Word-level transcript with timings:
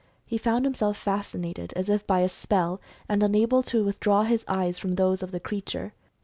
He 0.25 0.39
found 0.39 0.65
himself 0.65 0.97
fascinated, 0.97 1.73
as 1.75 1.87
if 1.87 2.07
by 2.07 2.21
a 2.21 2.27
spell, 2.29 2.81
and 3.07 3.21
unable 3.21 3.61
to 3.61 3.83
withdraw 3.85 4.23
his 4.23 4.43
eyes 4.47 4.79
from 4.79 4.95
those 4.95 5.21
of 5.21 5.29
the 5.29 5.39
creature. 5.39 5.93